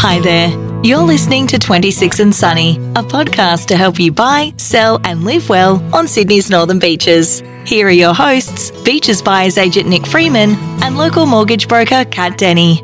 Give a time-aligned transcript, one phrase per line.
[0.00, 0.50] Hi there.
[0.84, 5.48] You're listening to 26 and Sunny, a podcast to help you buy, sell, and live
[5.48, 7.42] well on Sydney's northern beaches.
[7.66, 10.50] Here are your hosts, Beaches Buyers Agent Nick Freeman
[10.84, 12.78] and local mortgage broker Cat Denney.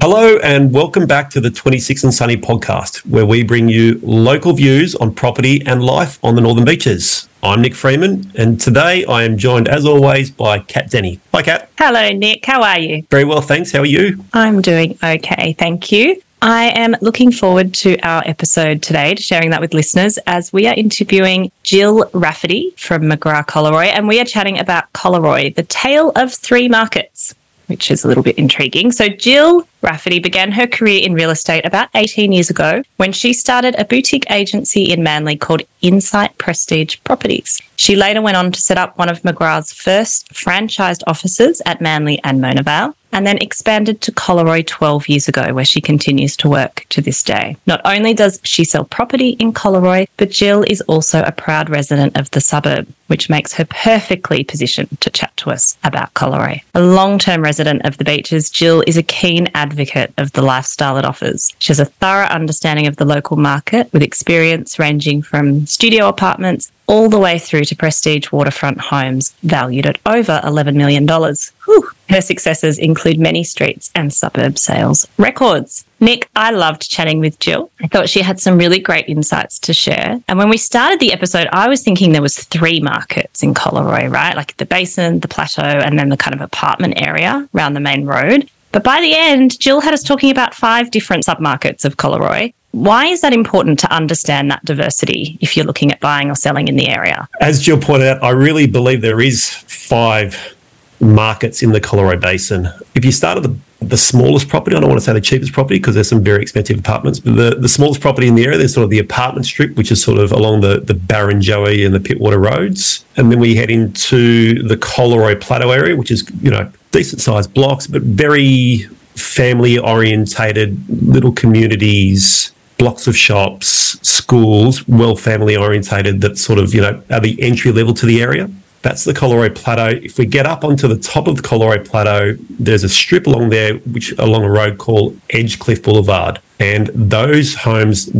[0.00, 4.54] Hello, and welcome back to the 26 and Sunny podcast, where we bring you local
[4.54, 7.28] views on property and life on the northern beaches.
[7.42, 11.20] I'm Nick Freeman, and today I am joined, as always, by Cat Denney.
[11.34, 11.70] Hi, Cat.
[11.76, 12.46] Hello, Nick.
[12.46, 13.04] How are you?
[13.10, 13.72] Very well, thanks.
[13.72, 14.24] How are you?
[14.32, 15.54] I'm doing okay.
[15.58, 16.22] Thank you.
[16.42, 20.66] I am looking forward to our episode today, to sharing that with listeners, as we
[20.66, 26.12] are interviewing Jill Rafferty from McGrath Collaroy, and we are chatting about Collaroy, the tale
[26.16, 27.34] of three markets,
[27.66, 28.90] which is a little bit intriguing.
[28.90, 33.34] So, Jill Rafferty began her career in real estate about 18 years ago when she
[33.34, 37.60] started a boutique agency in Manly called Insight Prestige Properties.
[37.76, 42.18] She later went on to set up one of McGrath's first franchised offices at Manly
[42.24, 46.48] and Mona Vale and then expanded to Collaroy 12 years ago, where she continues to
[46.48, 47.56] work to this day.
[47.66, 52.16] Not only does she sell property in Collaroy, but Jill is also a proud resident
[52.16, 56.62] of the suburb, which makes her perfectly positioned to chat to us about Collaroy.
[56.74, 60.96] A long term resident of the beaches, Jill is a keen advocate of the lifestyle
[60.96, 61.52] it offers.
[61.58, 66.70] She has a thorough understanding of the local market with experience ranging from studio apartments
[66.86, 71.06] all the way through to prestige waterfront homes valued at over $11 million.
[71.06, 71.88] Whew.
[72.10, 75.84] Her successes include many streets and suburb sales records.
[76.00, 77.70] Nick, I loved chatting with Jill.
[77.80, 80.20] I thought she had some really great insights to share.
[80.26, 84.10] And when we started the episode, I was thinking there was three markets in Collaroy,
[84.10, 84.34] right?
[84.34, 88.04] Like the basin, the plateau, and then the kind of apartment area around the main
[88.06, 88.50] road.
[88.72, 92.52] But by the end, Jill had us talking about five different submarkets of Collaroy.
[92.72, 96.66] Why is that important to understand that diversity if you're looking at buying or selling
[96.66, 97.28] in the area?
[97.40, 100.56] As Jill pointed out, I really believe there is five
[101.00, 102.68] markets in the Collaroy Basin.
[102.94, 105.52] If you start at the the smallest property, I don't want to say the cheapest
[105.52, 108.58] property because there's some very expensive apartments, but the, the smallest property in the area,
[108.58, 111.94] there's sort of the apartment strip, which is sort of along the, the Barrenjoey and
[111.94, 113.04] the Pittwater roads.
[113.16, 117.54] And then we head into the Collaroy Plateau area, which is, you know, decent sized
[117.54, 118.80] blocks, but very
[119.14, 126.80] family orientated little communities, blocks of shops, schools, well family orientated that sort of, you
[126.80, 128.50] know, are the entry level to the area.
[128.82, 129.98] That's the Collaroy Plateau.
[130.02, 133.50] If we get up onto the top of the Collaroy Plateau, there's a strip along
[133.50, 136.40] there, which along a road called Edgecliff Boulevard.
[136.58, 138.10] And those homes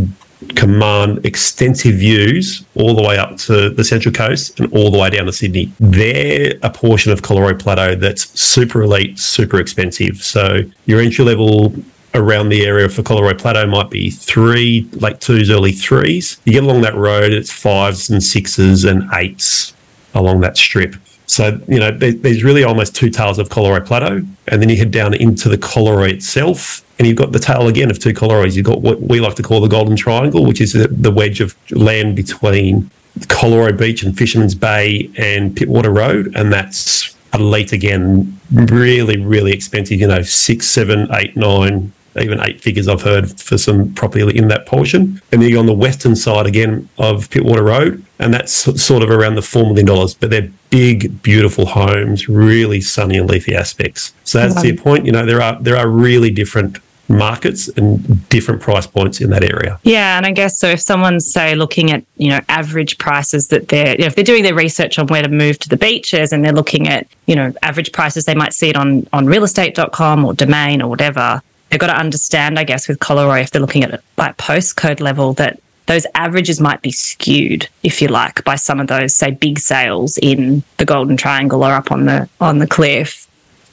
[0.57, 5.11] command extensive views all the way up to the Central Coast and all the way
[5.11, 5.73] down to Sydney.
[5.79, 10.23] They're a portion of Collaroy Plateau that's super elite, super expensive.
[10.23, 11.75] So your entry level
[12.15, 16.41] around the area for Collaroy Plateau might be three, late twos, early threes.
[16.45, 19.75] You get along that road, it's fives and sixes and eights
[20.15, 20.97] along that strip.
[21.27, 24.23] So, you know, there's really almost two tales of Collaroy Plateau.
[24.49, 27.89] And then you head down into the Collaroy itself, and you've got the tale again
[27.89, 28.57] of two Collaroys.
[28.57, 31.55] You've got what we like to call the Golden Triangle, which is the wedge of
[31.71, 32.91] land between
[33.21, 36.33] Collaroy Beach and Fisherman's Bay and Pittwater Road.
[36.35, 42.61] And that's elite again, really, really expensive, you know, six, seven, eight, nine, even eight
[42.61, 45.21] figures I've heard for some property in that portion.
[45.33, 49.11] And then you're on the western side again of Pittwater Road, and that's sort of
[49.11, 49.87] around the $4 million.
[50.19, 54.13] But they're big, beautiful homes, really sunny and leafy aspects.
[54.25, 55.07] So that's the point.
[55.07, 56.79] You know, there are there are really different
[57.11, 59.79] markets and different price points in that area.
[59.83, 60.69] Yeah, and I guess so.
[60.69, 64.25] If someone's say looking at you know average prices that they're you know, if they're
[64.25, 67.35] doing their research on where to move to the beaches and they're looking at you
[67.35, 71.43] know average prices, they might see it on on realestate.com or Domain or whatever.
[71.71, 75.01] They've got to understand, I guess, with Collaroy if they're looking at it like postcode
[75.01, 79.33] level that those averages might be skewed, if you like, by some of those, say,
[79.33, 83.27] big sales in the Golden Triangle or up on the on the cliff.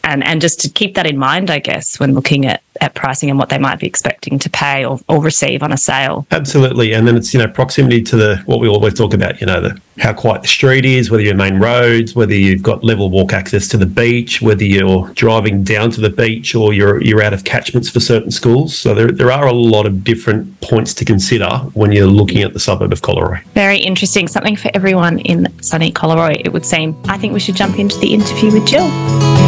[0.07, 3.29] And and just to keep that in mind, I guess, when looking at at pricing
[3.29, 6.27] and what they might be expecting to pay or, or receive on a sale.
[6.31, 6.93] Absolutely.
[6.93, 9.59] And then it's, you know, proximity to the what we always talk about, you know,
[9.59, 13.33] the how quiet the street is, whether you're main roads, whether you've got level walk
[13.33, 17.33] access to the beach, whether you're driving down to the beach or you're you're out
[17.33, 18.77] of catchments for certain schools.
[18.77, 22.53] So there, there are a lot of different points to consider when you're looking at
[22.53, 23.43] the suburb of Collaroy.
[23.47, 24.27] Very interesting.
[24.27, 26.95] Something for everyone in sunny Collaroy, it would seem.
[27.05, 29.46] I think we should jump into the interview with Jill.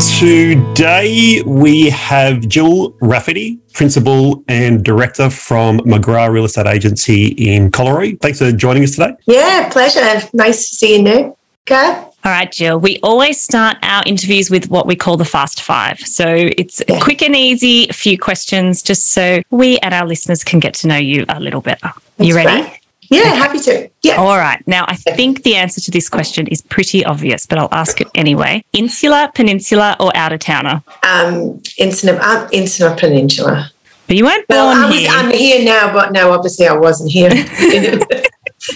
[0.00, 8.20] Today we have Jill Rafferty, Principal and Director from McGrath Real Estate Agency in Collaroy.
[8.20, 9.12] Thanks for joining us today.
[9.26, 10.26] Yeah, pleasure.
[10.32, 11.34] Nice to see you, Nick.
[11.66, 11.92] Okay.
[12.24, 12.80] All right, Jill.
[12.80, 16.00] We always start our interviews with what we call the Fast Five.
[16.00, 16.98] So it's yeah.
[17.00, 20.88] quick and easy, a few questions just so we and our listeners can get to
[20.88, 21.90] know you a little better.
[22.16, 22.62] That's you ready?
[22.62, 22.80] Great.
[23.10, 23.36] Yeah, okay.
[23.36, 23.90] happy to.
[24.02, 24.16] Yeah.
[24.16, 24.62] All right.
[24.66, 28.08] Now, I think the answer to this question is pretty obvious, but I'll ask it
[28.14, 28.64] anyway.
[28.72, 30.82] Insular, peninsula, or out of towner?
[31.02, 33.70] Um, insular, insular peninsula.
[34.06, 35.08] But you weren't born Well, I was, here.
[35.10, 37.30] I'm here now, but no, obviously I wasn't here.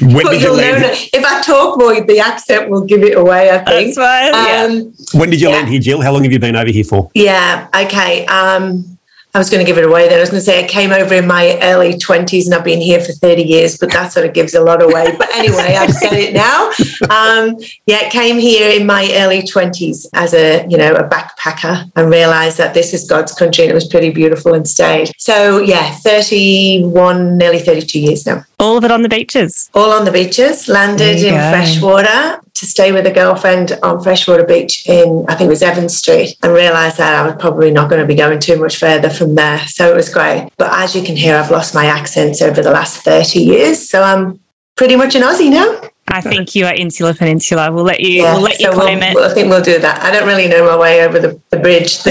[0.02, 1.08] When But did you you'll know land?
[1.14, 3.48] if I talk more, the accent will give it away.
[3.50, 3.94] I think.
[3.94, 4.28] That's why.
[4.28, 4.64] yeah.
[4.64, 5.54] Um, When did you Yeah.
[5.56, 6.02] land here, Jill?
[6.02, 7.10] How long have you been over here for?
[7.14, 7.68] Yeah.
[7.74, 8.26] Okay.
[8.26, 8.97] Um,
[9.38, 10.18] I was going to give it away then.
[10.18, 12.80] I was going to say I came over in my early 20s and I've been
[12.80, 15.14] here for 30 years, but that sort of gives a lot away.
[15.16, 16.72] But anyway, I've said it now.
[17.08, 17.56] Um,
[17.86, 22.58] yeah, came here in my early 20s as a, you know, a backpacker and realized
[22.58, 25.12] that this is God's country and it was pretty beautiful and stayed.
[25.18, 28.44] So yeah, 31, nearly 32 years now.
[28.58, 29.70] All of it on the beaches.
[29.72, 31.50] All on the beaches, landed in go.
[31.50, 35.96] freshwater to stay with a girlfriend on Freshwater Beach in, I think it was Evans
[35.96, 39.10] Street, and realised that I was probably not going to be going too much further
[39.10, 39.60] from there.
[39.68, 40.48] So it was great.
[40.56, 43.88] But as you can hear, I've lost my accents over the last 30 years.
[43.88, 44.40] So I'm
[44.76, 45.80] pretty much an Aussie now.
[46.08, 47.70] I think you are insular peninsula.
[47.70, 48.22] We'll let you.
[48.22, 49.14] Yeah, we'll let you so we'll- it.
[49.14, 50.02] we'll- I think we'll do that.
[50.02, 52.10] I don't really know my way over the, the bridge, the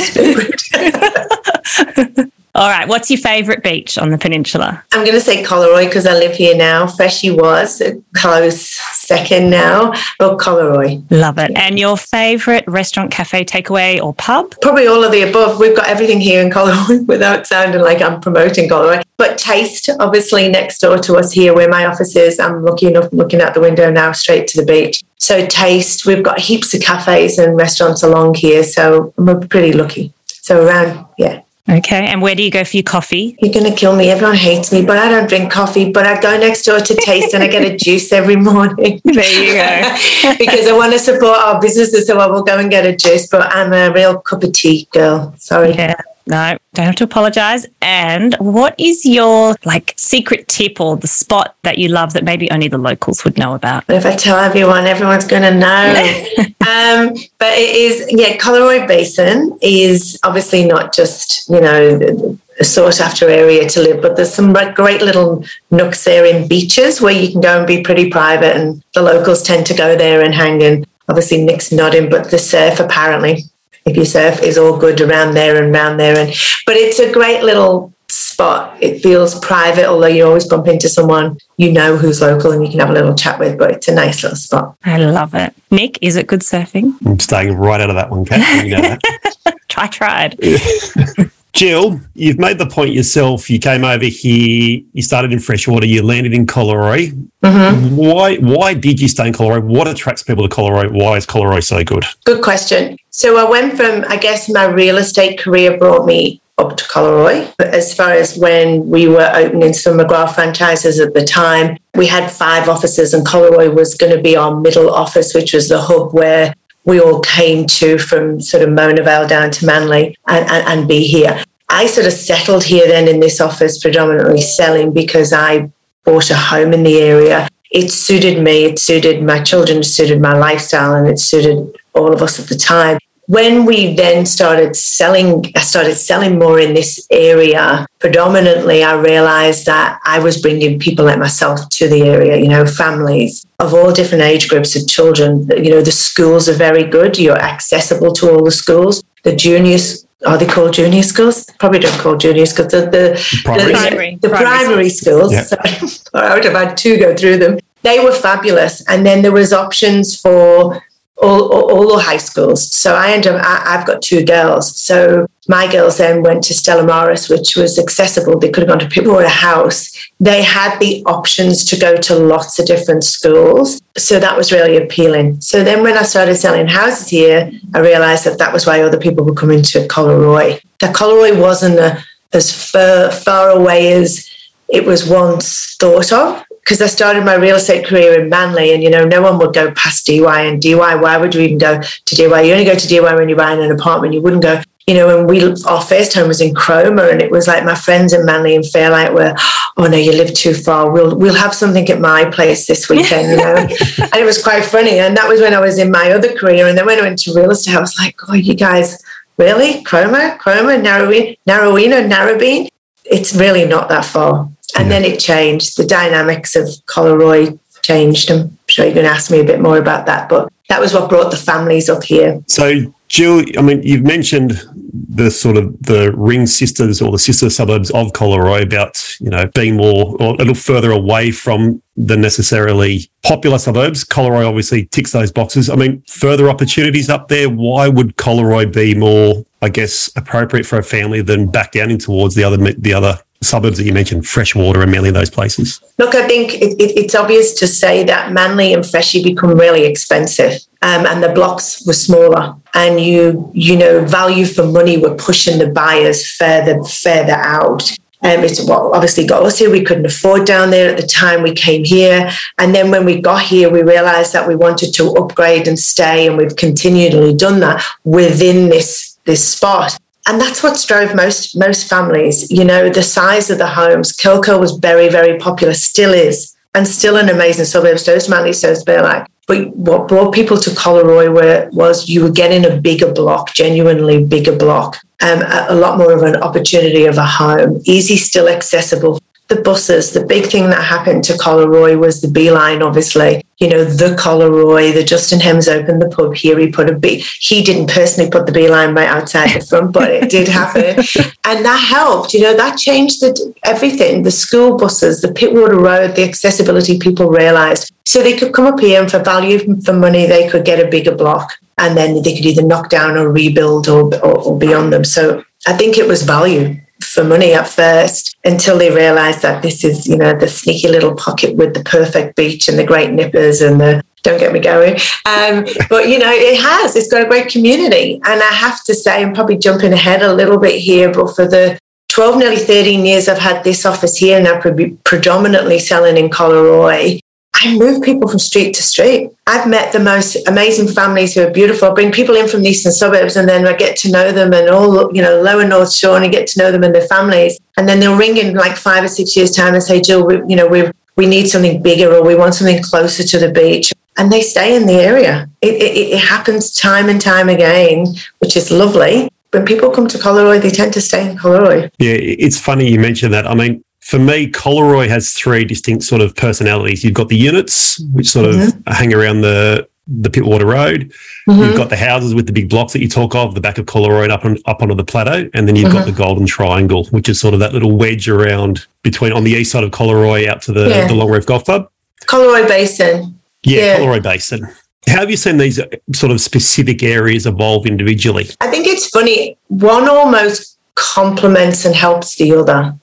[2.15, 2.27] bridge.
[2.57, 2.87] All right.
[2.87, 4.83] What's your favourite beach on the peninsula?
[4.91, 6.87] I'm going to say Collaroy because I live here now.
[6.87, 11.05] Freshie was uh, close second now, but Collaroy.
[11.11, 11.51] Love it.
[11.55, 14.55] And your favourite restaurant, cafe, takeaway, or pub?
[14.59, 15.59] Probably all of the above.
[15.59, 19.03] We've got everything here in Collaroy without sounding like I'm promoting Collaroy.
[19.17, 23.13] But Taste, obviously next door to us here where my office is, I'm lucky enough
[23.13, 25.03] looking out the window now straight to the beach.
[25.17, 28.63] So Taste, we've got heaps of cafes and restaurants along here.
[28.63, 30.11] So we're pretty lucky.
[30.25, 31.43] So around, yeah.
[31.69, 32.05] Okay.
[32.07, 33.37] And where do you go for your coffee?
[33.41, 34.09] You're going to kill me.
[34.09, 35.91] Everyone hates me, but I don't drink coffee.
[35.91, 39.01] But I go next door to Taste and I get a juice every morning.
[39.03, 40.35] There you go.
[40.39, 42.07] because I want to support our businesses.
[42.07, 44.87] So I will go and get a juice, but I'm a real cup of tea
[44.93, 45.33] girl.
[45.37, 45.73] Sorry.
[45.73, 45.95] Yeah.
[46.27, 47.65] No, don't have to apologize.
[47.81, 52.51] And what is your like secret tip or the spot that you love that maybe
[52.51, 53.85] only the locals would know about?
[53.87, 55.93] If I tell everyone, everyone's going to know.
[56.67, 62.99] um, but it is, yeah, Collaroy Basin is obviously not just, you know, a sought
[62.99, 67.31] after area to live, but there's some great little nooks there in beaches where you
[67.31, 70.63] can go and be pretty private, and the locals tend to go there and hang.
[70.63, 73.43] And obviously, Nick's nodding, but the surf apparently,
[73.87, 76.17] if you surf, is all good around there and around there.
[76.17, 76.29] And
[76.65, 78.77] but it's a great little spot.
[78.81, 82.69] It feels private, although you always bump into someone you know who's local and you
[82.69, 83.57] can have a little chat with.
[83.57, 84.77] But it's a nice little spot.
[84.83, 85.53] I love it.
[85.71, 86.93] Nick, is it good surfing?
[87.05, 88.65] I'm staying right out of that one, Cat.
[88.65, 89.01] You know that.
[89.77, 90.39] I tried.
[91.57, 93.49] Jill, you've made the point yourself.
[93.49, 97.09] You came over here, you started in freshwater, you landed in Collaroy.
[97.43, 97.95] Mm-hmm.
[97.95, 99.63] Why why did you stay in Collaroy?
[99.63, 100.91] What attracts people to Collaroy?
[100.91, 102.05] Why is Collaroy so good?
[102.25, 102.97] Good question.
[103.09, 107.51] So I went from, I guess, my real estate career brought me up to Collaroy.
[107.57, 112.05] But as far as when we were opening some McGrath franchises at the time, we
[112.05, 115.81] had five offices, and Collaroy was going to be our middle office, which was the
[115.81, 116.53] hub where
[116.87, 120.87] we all came to from sort of Mona Vale down to Manly and, and, and
[120.87, 121.43] be here.
[121.69, 125.69] I sort of settled here then in this office, predominantly selling because I
[126.05, 127.49] bought a home in the area.
[127.71, 132.13] It suited me, it suited my children, it suited my lifestyle, and it suited all
[132.13, 132.97] of us at the time.
[133.25, 137.85] When we then started selling, I started selling more in this area.
[137.99, 142.65] Predominantly, I realized that I was bringing people like myself to the area, you know,
[142.65, 145.45] families of all different age groups of children.
[145.61, 147.19] You know, the schools are very good.
[147.19, 149.03] You're accessible to all the schools.
[149.23, 151.45] The juniors, are they called junior schools?
[151.59, 152.71] Probably don't call junior schools.
[152.71, 153.71] The, the, Primary.
[153.71, 154.15] the- Primary.
[154.21, 155.31] the Primary primary schools.
[155.31, 155.41] Yeah.
[155.43, 155.71] Sorry.
[156.13, 157.59] I would have had two go through them.
[157.83, 160.81] They were fabulous, and then there was options for
[161.21, 162.71] all, all, all the high schools.
[162.73, 163.41] So I end up.
[163.43, 164.75] I, I've got two girls.
[164.79, 168.37] So my girls then went to Stella Maris, which was accessible.
[168.37, 169.91] They could have gone to Pittwater House.
[170.19, 173.81] They had the options to go to lots of different schools.
[173.97, 175.41] So that was really appealing.
[175.41, 178.99] So then when I started selling houses here, I realized that that was why other
[178.99, 180.61] people were coming to Collaroy.
[180.81, 184.29] That Collaroy wasn't a, as far, far away as
[184.69, 188.83] it was once thought of because I started my real estate career in Manly, and
[188.83, 190.95] you know, no one would go past DY and DY.
[190.95, 192.41] Why would you even go to DY?
[192.41, 194.13] You only go to DY when you're buying an apartment.
[194.13, 194.61] You wouldn't go.
[194.85, 197.73] You know, when we our first home was in Cromer, and it was like my
[197.73, 199.33] friends in Manly and Fairlight were,
[199.77, 200.91] oh no, you live too far.
[200.91, 203.31] We'll we'll have something at my place this weekend.
[203.31, 203.55] You know,
[204.11, 204.99] and it was quite funny.
[204.99, 207.19] And that was when I was in my other career, and then when I went
[207.19, 209.01] to real estate, I was like, oh, you guys
[209.37, 212.67] really Cromer, Cromer, Narroween, Narrowena, Narrabeen.
[213.05, 214.49] It's really not that far.
[214.75, 215.77] And then it changed.
[215.77, 218.29] The dynamics of Collaroy changed.
[218.29, 220.93] I'm sure you're going to ask me a bit more about that, but that was
[220.93, 222.43] what brought the families up here.
[222.47, 224.61] So, Jill, I mean, you've mentioned
[225.09, 229.49] the sort of the ring sisters or the sister suburbs of Collaroy about, you know,
[229.55, 234.03] being more or a little further away from the necessarily popular suburbs.
[234.03, 235.69] Collaroy obviously ticks those boxes.
[235.69, 237.49] I mean, further opportunities up there.
[237.49, 241.97] Why would Collaroy be more, I guess, appropriate for a family than back down in
[241.97, 245.81] towards the other the other suburbs that you mentioned, Freshwater and Manly, those places?
[245.97, 249.85] Look, I think it, it, it's obvious to say that Manly and Freshie become really
[249.85, 255.15] expensive, um, and the blocks were smaller, and you you know value for money were
[255.15, 257.97] pushing the buyers further further out.
[258.23, 259.69] Um, it's what obviously got us here.
[259.69, 262.31] We couldn't afford down there at the time we came here.
[262.57, 266.25] And then when we got here, we realized that we wanted to upgrade and stay.
[266.25, 269.97] And we've continually done that within this, this spot.
[270.27, 272.51] And that's what drove most most families.
[272.51, 274.11] You know, the size of the homes.
[274.11, 277.97] Kilco was very, very popular, still is, and still an amazing suburb.
[277.99, 279.25] So is Manly, so is Burleigh.
[279.47, 284.21] But what brought people to Collaroy were, was you were getting a bigger block, genuinely
[284.21, 288.49] bigger block, um, a, a lot more of an opportunity of a home, easy, still
[288.49, 293.43] accessible the buses, the big thing that happened to Collaroy was the B-Line, obviously.
[293.59, 296.59] You know, the Collaroy, the Justin Hemmes opened the pub here.
[296.59, 300.11] He put a bee, he didn't personally put the B-Line right outside the front, but
[300.11, 300.83] it did happen.
[301.45, 304.23] and that helped, you know, that changed the, everything.
[304.23, 307.93] The school buses, the Pittwater Road, the accessibility people realized.
[308.05, 310.89] So they could come up here and for value for money, they could get a
[310.89, 314.91] bigger block and then they could either knock down or rebuild or, or, or beyond
[314.91, 315.05] them.
[315.05, 319.83] So I think it was value for money at first until they realized that this
[319.83, 323.61] is, you know, the sneaky little pocket with the perfect beach and the great nippers
[323.61, 324.95] and the don't get me going.
[325.25, 326.95] Um, but you know, it has.
[326.95, 330.33] It's got a great community, and I have to say, I'm probably jumping ahead a
[330.33, 334.41] little bit here, but for the 12, nearly 13 years I've had this office here,
[334.41, 334.59] now
[335.03, 337.19] predominantly selling in Collaroy.
[337.59, 339.31] I move people from street to street.
[339.47, 341.89] I've met the most amazing families who are beautiful.
[341.89, 344.53] I bring people in from the eastern suburbs and then I get to know them
[344.53, 347.07] and all, you know, lower North Shore and I get to know them and their
[347.07, 347.59] families.
[347.77, 350.35] And then they'll ring in like five or six years' time and say, Jill, we,
[350.47, 353.91] you know, we we need something bigger or we want something closer to the beach.
[354.17, 355.49] And they stay in the area.
[355.61, 358.05] It, it, it happens time and time again,
[358.39, 361.89] which is lovely when people come to Collaroy, they tend to stay in Collaroy.
[361.99, 363.47] Yeah, it's funny you mentioned that.
[363.47, 367.03] I mean, for me, Collaroy has three distinct sort of personalities.
[367.03, 368.89] You've got the units, which sort mm-hmm.
[368.89, 371.11] of hang around the the Pittwater Road.
[371.49, 371.61] Mm-hmm.
[371.61, 373.85] You've got the houses with the big blocks that you talk of, the back of
[373.85, 375.97] Collaroy up on, up onto the plateau, and then you've mm-hmm.
[375.97, 379.51] got the Golden Triangle, which is sort of that little wedge around between on the
[379.51, 381.07] east side of Collaroy out to the, yeah.
[381.07, 381.89] the Long Reef Golf Club.
[382.21, 383.37] Collaroy Basin.
[383.63, 384.65] Yeah, yeah, Collaroy Basin.
[385.07, 385.81] How have you seen these
[386.13, 388.47] sort of specific areas evolve individually?
[388.61, 389.57] I think it's funny.
[389.67, 392.97] One almost complements and helps the other.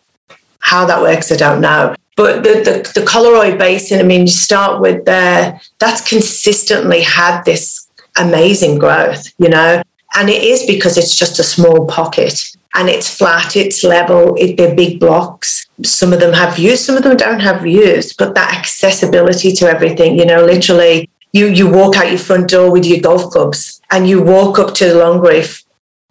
[0.64, 1.94] How that works, I don't know.
[2.16, 7.42] But the, the, the Collaroy Basin, I mean, you start with there, that's consistently had
[7.42, 9.82] this amazing growth, you know,
[10.16, 14.56] and it is because it's just a small pocket and it's flat, it's level, it,
[14.56, 15.66] they're big blocks.
[15.84, 19.66] Some of them have views, some of them don't have views, but that accessibility to
[19.66, 23.82] everything, you know, literally you, you walk out your front door with your golf clubs
[23.90, 25.64] and you walk up to the Long Reef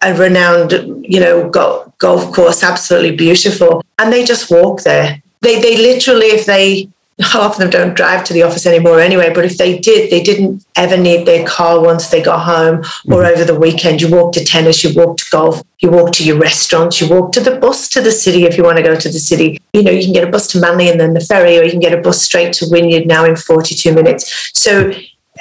[0.04, 3.82] a renowned, you know, golf, golf course, absolutely beautiful.
[3.98, 5.22] And they just walk there.
[5.40, 9.32] They, they literally, if they, half of them don't drive to the office anymore anyway,
[9.32, 13.22] but if they did, they didn't ever need their car once they got home or
[13.22, 13.32] mm-hmm.
[13.32, 14.02] over the weekend.
[14.02, 17.32] You walk to tennis, you walk to golf, you walk to your restaurants, you walk
[17.32, 19.58] to the bus to the city if you want to go to the city.
[19.72, 21.70] You know, you can get a bus to Manly and then the ferry, or you
[21.70, 24.50] can get a bus straight to Wynyard now in 42 minutes.
[24.52, 24.92] So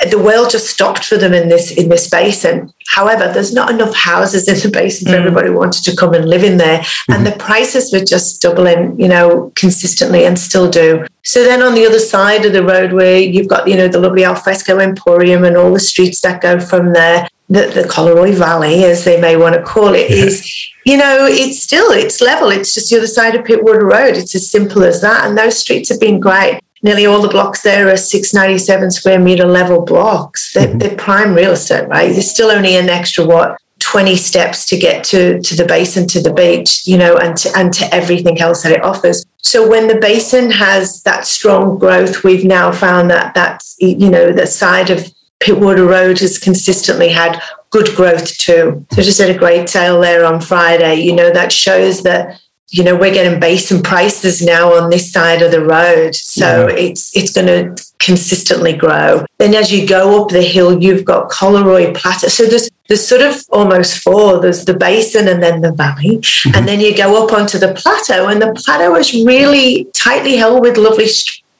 [0.10, 2.74] the world just stopped for them in this in this basin.
[2.88, 5.20] However, there's not enough houses in the basin for mm.
[5.20, 7.14] everybody wanted to come and live in there, mm-hmm.
[7.14, 11.06] and the prices were just doubling, you know, consistently, and still do.
[11.24, 14.00] So then on the other side of the road, where you've got you know the
[14.00, 18.84] lovely alfresco emporium and all the streets that go from there, the, the Collaroy Valley,
[18.86, 20.26] as they may want to call it, yeah.
[20.26, 22.50] is you know it's still it's level.
[22.50, 24.18] It's just the other side of Pittwater Road.
[24.18, 27.64] It's as simple as that, and those streets have been great nearly all the blocks
[27.64, 30.54] there are 697 square meter level blocks.
[30.54, 30.78] They're, mm-hmm.
[30.78, 32.12] they're, prime real estate, right?
[32.12, 36.22] There's still only an extra what 20 steps to get to to the basin, to
[36.22, 39.26] the beach, you know, and to and to everything else that it offers.
[39.38, 44.32] So when the basin has that strong growth, we've now found that that's you know
[44.32, 45.12] the side of
[45.44, 48.86] Pittwater Road has consistently had good growth too.
[48.94, 51.02] So just had a great sale there on Friday.
[51.02, 52.40] You know that shows that
[52.74, 56.16] you know we're getting basin prices now on this side of the road.
[56.16, 56.76] So yeah.
[56.76, 59.26] it's it's going to consistently grow.
[59.38, 62.28] Then as you go up the hill you've got collaroy plateau.
[62.30, 64.40] So there's there's sort of almost four.
[64.42, 66.18] There's the basin and then the valley.
[66.18, 66.56] Mm-hmm.
[66.56, 70.62] and then you go up onto the plateau and the plateau is really tightly held
[70.62, 71.08] with lovely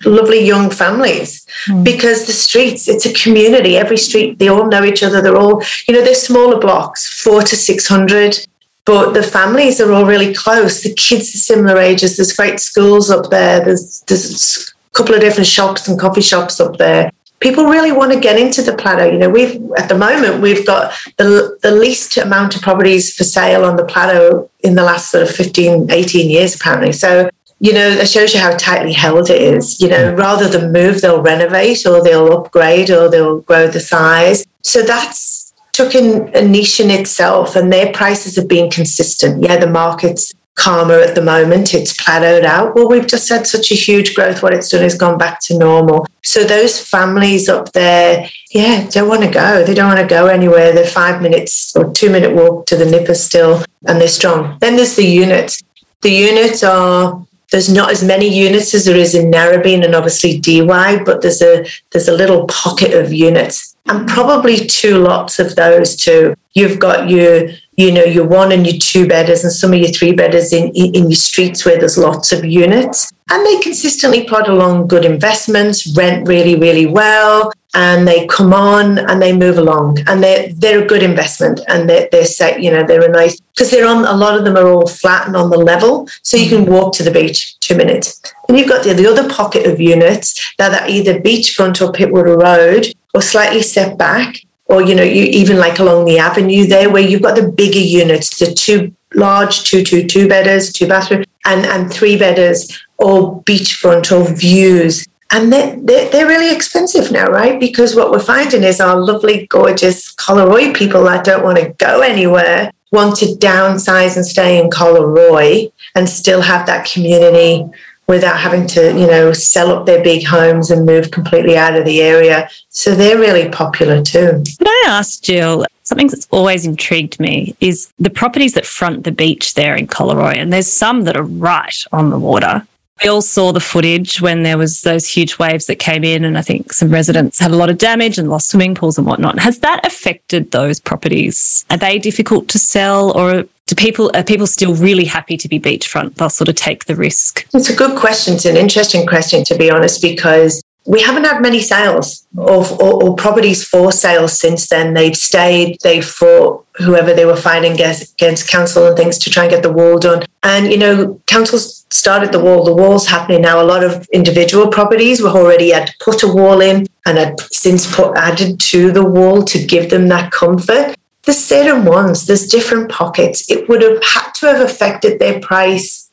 [0.06, 1.84] lovely young families mm.
[1.84, 3.78] because the streets it's a community.
[3.78, 5.22] Every street they all know each other.
[5.22, 8.48] They're all you know they're smaller blocks four to six hundred
[8.86, 10.84] but the families are all really close.
[10.84, 12.18] The kids are similar ages.
[12.18, 13.64] There's great schools up there.
[13.64, 17.12] There's there's a couple of different shops and coffee shops up there.
[17.40, 19.06] People really want to get into the plateau.
[19.06, 23.24] You know, we've at the moment we've got the the least amount of properties for
[23.24, 26.92] sale on the plateau in the last sort of 15, 18 years apparently.
[26.92, 29.80] So you know, that shows you how tightly held it is.
[29.80, 30.18] You know, mm.
[30.18, 34.46] rather than move, they'll renovate or they'll upgrade or they'll grow the size.
[34.64, 35.33] So that's
[35.74, 39.44] took in a niche in itself and their prices have been consistent.
[39.44, 42.76] Yeah, the market's calmer at the moment, it's plateaued out.
[42.76, 44.44] Well, we've just had such a huge growth.
[44.44, 46.06] What it's done is gone back to normal.
[46.22, 49.64] So those families up there, yeah, don't want to go.
[49.64, 50.72] They don't want to go anywhere.
[50.72, 54.58] They're five minutes or two minute walk to the nipper still and they're strong.
[54.62, 55.62] Then there's the units.
[56.02, 60.40] The units are there's not as many units as there is in Narrabeen and obviously
[60.40, 65.56] DY, but there's a there's a little pocket of units and probably two lots of
[65.56, 66.36] those too.
[66.54, 69.90] You've got your you know your one and your two bedders and some of your
[69.90, 73.12] three bedders in, in, your streets where there's lots of units.
[73.30, 79.00] And they consistently plod along good investments, rent really really well, and they come on
[79.00, 79.98] and they move along.
[80.08, 83.40] And they're they're a good investment and they're, they're set you know they're a nice
[83.54, 86.08] because they're on a lot of them are all flat and on the level.
[86.22, 88.22] So you can walk to the beach two minutes.
[88.48, 92.40] And you've got the, the other pocket of units that are either beachfront or Pittwater
[92.40, 96.90] Road or slightly set back or you know you even like along the avenue there
[96.90, 101.24] where you've got the bigger units the two large two two two bedders two bathroom
[101.46, 107.26] and and three bedders or beachfront or views and they're, they're, they're, really expensive now,
[107.26, 107.60] right?
[107.60, 112.02] Because what we're finding is our lovely, gorgeous Collaroy people that don't want to go
[112.02, 117.66] anywhere want to downsize and stay in Collaroy and still have that community
[118.08, 121.86] without having to, you know, sell up their big homes and move completely out of
[121.86, 122.50] the area.
[122.70, 124.44] So they're really popular too.
[124.58, 129.12] Could I ask Jill, something that's always intrigued me is the properties that front the
[129.12, 132.66] beach there in Collaroy, and there's some that are right on the water.
[133.04, 136.38] We all saw the footage when there was those huge waves that came in, and
[136.38, 139.40] I think some residents had a lot of damage and lost swimming pools and whatnot.
[139.40, 141.66] Has that affected those properties?
[141.70, 145.60] Are they difficult to sell, or do people are people still really happy to be
[145.60, 146.16] beachfront?
[146.16, 147.48] They'll sort of take the risk.
[147.54, 148.36] It's a good question.
[148.36, 153.02] It's an interesting question, to be honest, because we haven't had many sales of or,
[153.02, 154.94] or, properties for sale since then.
[154.94, 159.44] They've stayed, they fought whoever they were fighting against, against council and things to try
[159.44, 160.26] and get the wall done.
[160.42, 162.66] And, you know, councils started the wall.
[162.66, 163.62] The wall's happening now.
[163.62, 167.96] A lot of individual properties were already had put a wall in and had since
[167.96, 170.96] put added to the wall to give them that comfort.
[171.24, 173.50] The certain ones, there's different pockets.
[173.50, 176.10] It would have had to have affected their price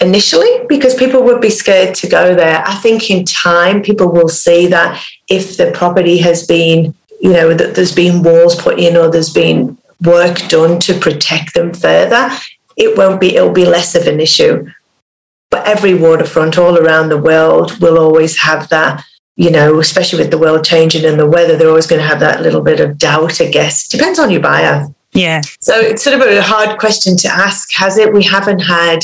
[0.00, 2.62] initially because people would be scared to go there.
[2.66, 7.54] I think in time, people will see that if the property has been, you know,
[7.54, 12.30] that there's been walls put in or there's been work done to protect them further,
[12.76, 14.70] it won't be, it'll be less of an issue.
[15.50, 19.04] But every waterfront all around the world will always have that,
[19.36, 22.20] you know, especially with the world changing and the weather, they're always going to have
[22.20, 23.86] that little bit of doubt, I guess.
[23.88, 24.88] Depends on your buyer.
[25.12, 25.42] Yeah.
[25.60, 28.12] So it's sort of a hard question to ask, has it?
[28.12, 29.00] We haven't had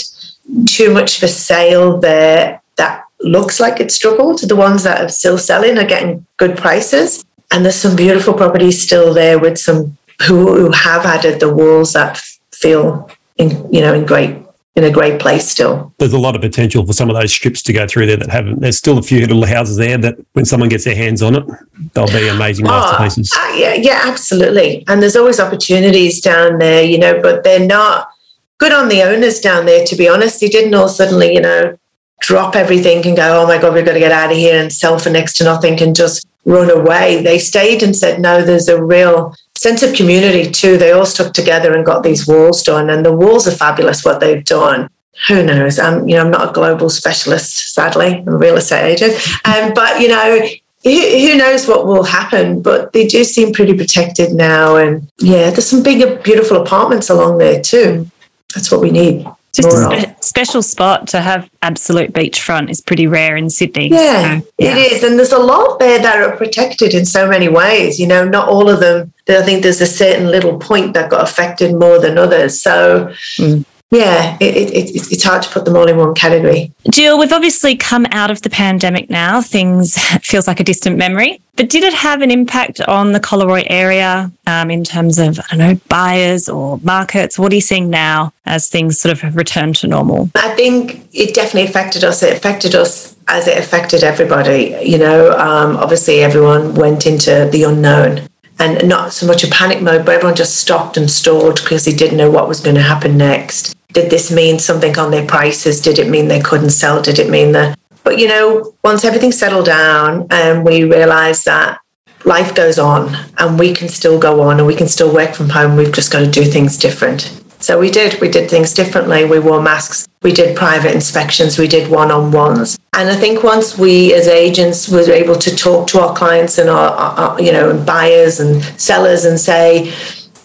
[0.67, 4.41] too much for sale there that looks like it struggled.
[4.41, 7.25] The ones that are still selling are getting good prices.
[7.51, 11.93] And there's some beautiful properties still there with some who, who have added the walls
[11.93, 12.21] that
[12.53, 14.37] feel in you know in great
[14.75, 15.93] in a great place still.
[15.99, 18.31] There's a lot of potential for some of those strips to go through there that
[18.31, 18.61] haven't.
[18.61, 21.45] There's still a few little houses there that when someone gets their hands on it,
[21.93, 23.33] they'll be amazing oh, masterpieces.
[23.37, 24.85] Uh, yeah, yeah, absolutely.
[24.89, 28.11] And there's always opportunities down there, you know, but they're not
[28.59, 30.41] good on the owners down there, to be honest.
[30.41, 31.79] They didn't all suddenly, you know,
[32.21, 34.73] drop everything and go, oh my God, we've got to get out of here and
[34.73, 37.23] sell for next to nothing and just run away.
[37.23, 40.77] They stayed and said, no, there's a real sense of community too.
[40.77, 42.91] They all stuck together and got these walls done.
[42.91, 44.89] And the walls are fabulous, what they've done.
[45.29, 45.79] Who knows?
[45.79, 48.17] I'm, you know, I'm not a global specialist, sadly.
[48.19, 49.15] I'm a real estate agent.
[49.45, 50.47] Um, but, you know,
[50.83, 54.77] who knows what will happen, but they do seem pretty protected now.
[54.77, 58.11] And yeah, there's some big, beautiful apartments along there too
[58.55, 59.27] that's what we need.
[59.53, 63.89] Just a spe- special spot to have absolute beachfront is pretty rare in Sydney.
[63.89, 65.05] Yeah, so, yeah, it is.
[65.05, 68.01] And there's a lot there that are protected in so many ways.
[68.01, 69.12] You know, not all of them.
[69.29, 72.61] I think there's a certain little point that got affected more than others.
[72.61, 76.73] So, mm yeah, it, it, it, it's hard to put them all in one category.
[76.91, 79.43] Jill, we've obviously come out of the pandemic now.
[79.43, 81.43] Things feels like a distant memory.
[81.57, 85.57] But did it have an impact on the Collaroy area um, in terms of, I
[85.57, 87.39] don't know, buyers or markets?
[87.39, 90.31] What are you seeing now as things sort of have returned to normal?
[90.37, 92.23] I think it definitely affected us.
[92.23, 94.75] It affected us as it affected everybody.
[94.83, 98.27] You know, um, obviously everyone went into the unknown
[98.63, 101.93] and not so much a panic mode, but everyone just stopped and stalled because they
[101.93, 103.75] didn't know what was going to happen next.
[103.89, 105.81] Did this mean something on their prices?
[105.81, 107.03] Did it mean they couldn't sell?
[107.03, 107.77] Did it mean that?
[108.05, 111.81] But you know, once everything settled down and we realized that
[112.25, 115.51] life goes on and we can still go on and we can still work from
[115.51, 117.43] home, we've just got to do things different.
[117.59, 118.21] So we did.
[118.21, 119.25] We did things differently.
[119.25, 120.07] We wore masks.
[120.23, 121.59] We did private inspections.
[121.59, 122.79] We did one-on-ones.
[122.95, 126.69] And I think once we, as agents, were able to talk to our clients and
[126.69, 129.95] our, our you know, buyers and sellers and say,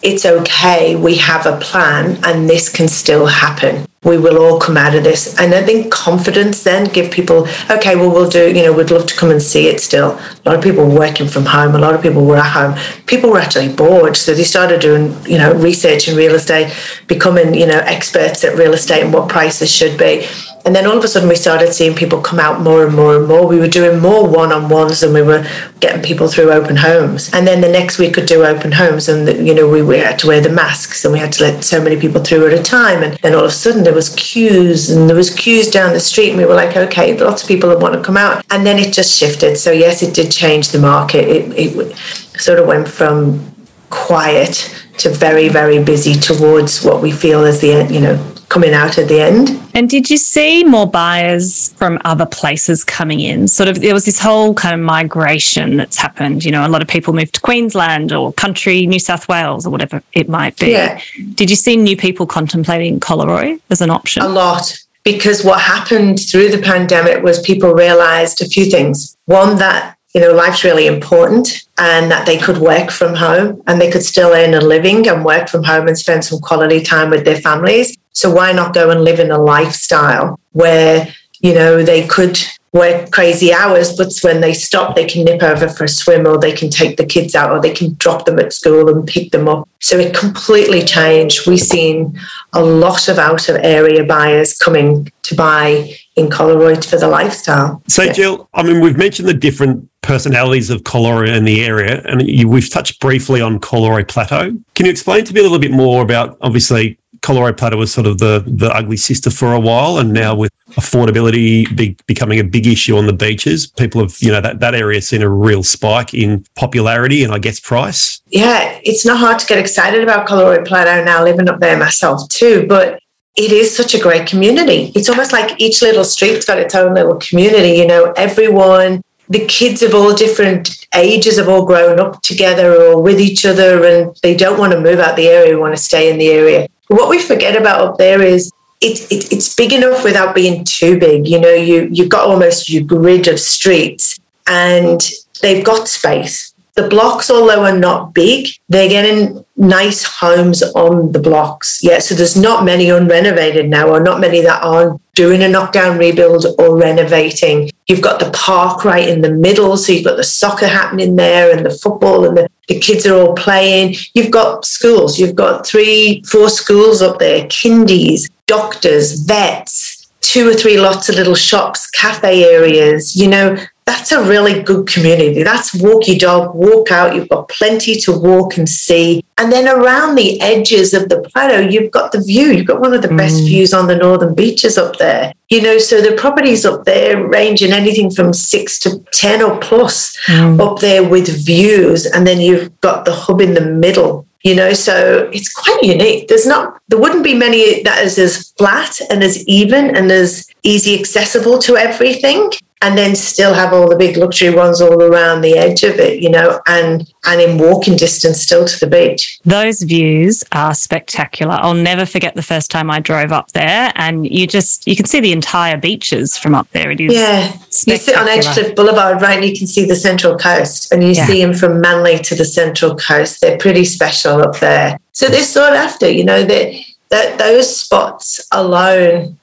[0.02, 3.86] it's okay, we have a plan and this can still happen.
[4.04, 5.38] We will all come out of this.
[5.38, 9.08] And I think confidence then give people, okay, well, we'll do, you know, we'd love
[9.08, 10.12] to come and see it still.
[10.12, 12.80] A lot of people were working from home, a lot of people were at home.
[13.08, 14.16] People were actually bored.
[14.16, 16.74] So they started doing, you know, research in real estate,
[17.08, 20.26] becoming, you know, experts at real estate and what prices should be.
[20.68, 23.16] And then all of a sudden, we started seeing people come out more and more
[23.16, 23.48] and more.
[23.48, 25.48] We were doing more one on ones than we were
[25.80, 27.32] getting people through open homes.
[27.34, 30.20] And then the next week, could do open homes, and you know we, we had
[30.20, 32.62] to wear the masks, and we had to let so many people through at a
[32.62, 33.02] time.
[33.02, 36.02] And then all of a sudden, there was queues, and there was queues down the
[36.02, 38.46] street, and we were like, okay, lots of people want to come out.
[38.52, 39.56] And then it just shifted.
[39.56, 41.30] So yes, it did change the market.
[41.30, 41.98] It, it
[42.38, 43.56] sort of went from
[43.90, 48.98] quiet to very very busy towards what we feel as the you know coming out
[48.98, 49.62] at the end.
[49.74, 53.48] And did you see more buyers from other places coming in?
[53.48, 56.46] Sort of, there was this whole kind of migration that's happened.
[56.46, 59.70] You know, a lot of people moved to Queensland or country New South Wales or
[59.70, 60.72] whatever it might be.
[60.72, 61.00] Yeah.
[61.36, 64.24] Did you see new people contemplating Collaroy as an option?
[64.24, 64.80] A lot.
[65.04, 69.16] Because what happened through the pandemic was people realized a few things.
[69.26, 73.80] One, that you know, life's really important and that they could work from home and
[73.80, 77.12] they could still earn a living and work from home and spend some quality time
[77.12, 77.96] with their families.
[78.18, 81.08] So why not go and live in a lifestyle where,
[81.40, 82.40] you know, they could
[82.74, 86.40] work crazy hours, but when they stop, they can nip over for a swim or
[86.40, 89.30] they can take the kids out or they can drop them at school and pick
[89.30, 89.70] them up.
[89.82, 91.48] So it completely changed.
[91.48, 92.20] We've seen
[92.54, 97.84] a lot of out of area buyers coming to buy in Collaroy for the lifestyle.
[97.88, 98.14] So, yeah.
[98.14, 102.48] Jill, I mean, we've mentioned the different personalities of Collaroy in the area, and you,
[102.48, 104.58] we've touched briefly on Collaroy Plateau.
[104.74, 108.08] Can you explain to me a little bit more about, obviously, Collaroy Plateau was sort
[108.08, 112.44] of the the ugly sister for a while, and now with affordability be, becoming a
[112.44, 115.62] big issue on the beaches, people have you know that that area seen a real
[115.62, 118.22] spike in popularity and I guess price.
[118.28, 122.28] Yeah, it's not hard to get excited about Collaroy Plateau now, living up there myself
[122.30, 123.00] too, but.
[123.40, 124.92] It is such a great community.
[124.96, 127.74] It's almost like each little street's got its own little community.
[127.74, 133.00] You know, everyone the kids of all different ages have all grown up together or
[133.00, 136.10] with each other and they don't want to move out the area, want to stay
[136.12, 136.68] in the area.
[136.88, 141.00] What we forget about up there is it, it, it's big enough without being too
[141.00, 141.28] big.
[141.28, 145.02] You know, you, you've got almost your grid of streets and
[145.42, 146.54] they've got space.
[146.76, 151.80] The blocks, although are not big, they're getting nice homes on the blocks.
[151.82, 155.98] Yeah, so there's not many unrenovated now, or not many that aren't doing a knockdown
[155.98, 157.72] rebuild or renovating.
[157.88, 161.52] You've got the park right in the middle, so you've got the soccer happening there
[161.52, 163.96] and the football, and the, the kids are all playing.
[164.14, 170.54] You've got schools, you've got three, four schools up there, kindies, doctors, vets, two or
[170.54, 173.16] three lots of little shops, cafe areas.
[173.16, 175.44] You know, that's a really good community.
[175.44, 177.16] That's walk your dog, walk out.
[177.16, 179.24] You've got plenty to walk and see.
[179.38, 182.48] And then around the edges of the plateau, you've got the view.
[182.48, 183.18] You've got one of the mm.
[183.18, 185.34] best views on the northern beaches up there.
[185.50, 189.58] You know, so the properties up there range in anything from six to 10 or
[189.60, 190.60] plus mm.
[190.60, 192.06] up there with views.
[192.06, 196.28] And then you've got the hub in the middle you know so it's quite unique
[196.28, 200.48] there's not there wouldn't be many that is as flat and as even and as
[200.62, 205.42] easy accessible to everything and then still have all the big luxury ones all around
[205.42, 209.40] the edge of it, you know, and and in walking distance still to the beach.
[209.44, 211.58] Those views are spectacular.
[211.60, 215.06] I'll never forget the first time I drove up there, and you just you can
[215.06, 216.92] see the entire beaches from up there.
[216.92, 217.54] It is yeah.
[217.86, 221.12] You sit on Edgecliff Boulevard, right, and you can see the Central Coast, and you
[221.12, 221.26] yeah.
[221.26, 223.42] see them from Manly to the Central Coast.
[223.42, 225.00] They're pretty special up there.
[225.12, 226.44] So they're sought after, you know.
[226.44, 226.74] That
[227.10, 229.38] that those spots alone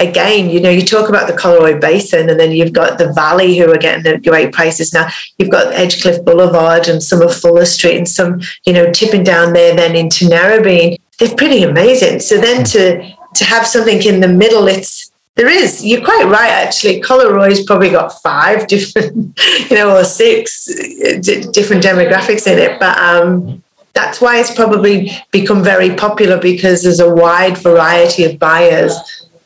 [0.00, 3.58] again, you know, you talk about the Collaroy Basin and then you've got the Valley
[3.58, 5.08] who are getting the great prices now.
[5.38, 9.52] You've got Edgecliff Boulevard and some of Fuller Street and some, you know, tipping down
[9.52, 10.98] there then into Narrabeen.
[11.18, 12.20] They're pretty amazing.
[12.20, 15.84] So then to to have something in the middle, it's there is.
[15.84, 17.00] You're quite right, actually.
[17.00, 19.38] Collaroy's probably got five different,
[19.70, 22.80] you know, or six d- different demographics in it.
[22.80, 23.62] But um,
[23.98, 28.92] that's why it's probably become very popular because there's a wide variety of buyers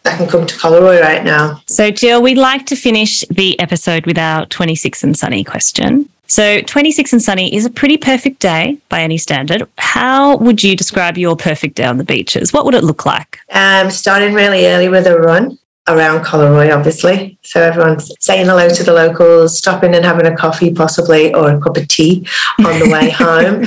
[0.02, 1.62] that can come to Collaroy right now.
[1.66, 6.08] So, Jill, we'd like to finish the episode with our 26 and Sunny question.
[6.28, 9.68] So 26 and sunny is a pretty perfect day by any standard.
[9.76, 12.54] How would you describe your perfect day on the beaches?
[12.54, 13.38] What would it look like?
[13.50, 17.38] Um, starting really early with a run around Collaroy, obviously.
[17.42, 21.60] So everyone's saying hello to the locals, stopping and having a coffee, possibly, or a
[21.60, 22.26] cup of tea
[22.64, 23.64] on the way home.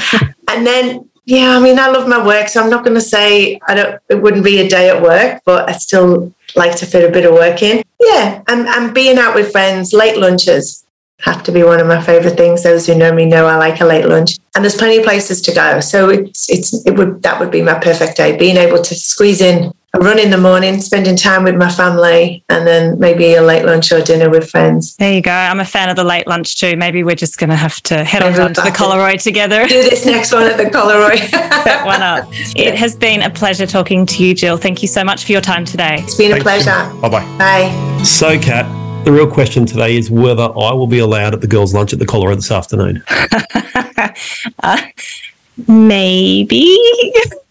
[0.47, 3.60] And then, yeah, I mean, I love my work, so I'm not going to say
[3.67, 4.01] I don't.
[4.10, 7.25] It wouldn't be a day at work, but I still like to fit a bit
[7.25, 7.84] of work in.
[7.99, 10.86] Yeah, and, and being out with friends, late lunches
[11.21, 12.62] have to be one of my favorite things.
[12.62, 15.41] Those who know me know I like a late lunch, and there's plenty of places
[15.41, 15.80] to go.
[15.80, 18.38] So it's it's it would that would be my perfect day.
[18.38, 22.43] Being able to squeeze in a run in the morning, spending time with my family,
[22.49, 24.95] and then maybe a late lunch or dinner with friends.
[24.97, 25.31] There you go.
[25.31, 26.75] I'm a fan of the late lunch too.
[26.75, 29.65] Maybe we're just going to have to head on down to the Collaroy together.
[29.67, 31.17] Do this next one at the Collaroy.
[31.63, 32.27] Set one up.
[32.55, 34.58] It has been a pleasure talking to you, Jill.
[34.58, 35.97] Thank you so much for your time today.
[35.99, 36.93] It's been a pleasure.
[37.01, 37.38] Bye bye.
[37.38, 38.03] Bye.
[38.03, 38.65] So, Cat,
[39.05, 41.99] the real question today is whether I will be allowed at the girls' lunch at
[41.99, 43.03] the Collaroy this afternoon.
[44.63, 44.81] uh,
[45.67, 46.77] maybe.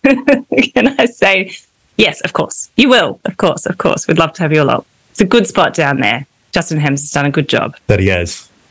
[0.75, 1.55] Can I say
[1.97, 2.71] Yes, of course.
[2.77, 3.21] You will.
[3.25, 4.09] Of course, of course.
[4.09, 4.85] We'd love to have you along.
[5.11, 6.27] It's a good spot down there.
[6.53, 7.77] Justin Hemmes has done a good job.
[7.87, 8.49] That he has.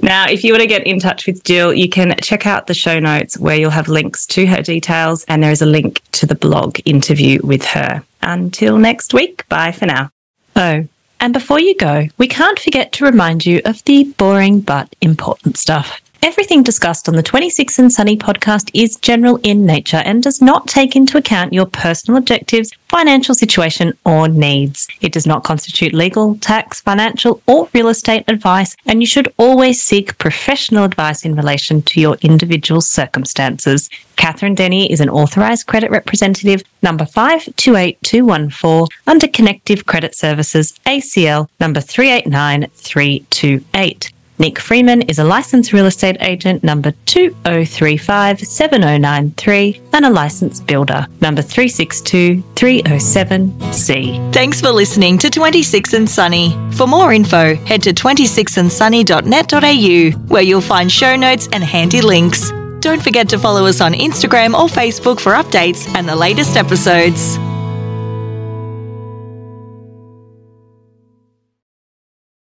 [0.00, 2.74] now, if you want to get in touch with Jill, you can check out the
[2.74, 6.26] show notes where you'll have links to her details, and there is a link to
[6.26, 8.02] the blog interview with her.
[8.22, 10.10] Until next week, bye for now.
[10.56, 10.86] Oh,
[11.22, 15.56] and before you go, we can't forget to remind you of the boring but important
[15.56, 16.01] stuff.
[16.24, 20.68] Everything discussed on the 26 and Sunny podcast is general in nature and does not
[20.68, 24.86] take into account your personal objectives, financial situation, or needs.
[25.00, 29.82] It does not constitute legal, tax, financial, or real estate advice, and you should always
[29.82, 33.90] seek professional advice in relation to your individual circumstances.
[34.14, 41.80] Catherine Denney is an authorised credit representative number 528214 under Connective Credit Services ACL number
[41.80, 44.12] 389328.
[44.38, 51.42] Nick Freeman is a licensed real estate agent number 20357093 and a licensed builder number
[51.42, 54.32] 362307C.
[54.32, 56.56] Thanks for listening to 26 and Sunny.
[56.72, 62.50] For more info, head to 26andsunny.net.au where you'll find show notes and handy links.
[62.80, 67.38] Don't forget to follow us on Instagram or Facebook for updates and the latest episodes.